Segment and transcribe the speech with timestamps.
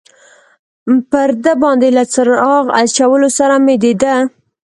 [1.09, 4.15] پر ده باندې له څراغ اچولو سره مې د ده.